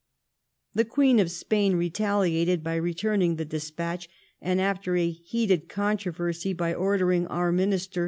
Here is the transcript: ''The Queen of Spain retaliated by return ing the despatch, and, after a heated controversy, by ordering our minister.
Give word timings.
''The 0.73 0.83
Queen 0.83 1.19
of 1.19 1.29
Spain 1.29 1.75
retaliated 1.75 2.63
by 2.63 2.73
return 2.73 3.21
ing 3.21 3.35
the 3.35 3.45
despatch, 3.45 4.09
and, 4.41 4.59
after 4.59 4.95
a 4.95 5.11
heated 5.11 5.69
controversy, 5.69 6.53
by 6.53 6.73
ordering 6.73 7.27
our 7.27 7.51
minister. 7.51 7.99